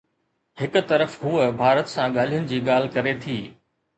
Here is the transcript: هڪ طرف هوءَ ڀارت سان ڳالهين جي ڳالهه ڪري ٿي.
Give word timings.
هڪ 0.61 0.73
طرف 0.91 1.11
هوءَ 1.23 1.51
ڀارت 1.59 1.87
سان 1.95 2.07
ڳالهين 2.17 2.49
جي 2.51 2.59
ڳالهه 2.69 2.93
ڪري 2.95 3.13
ٿي. 3.23 3.39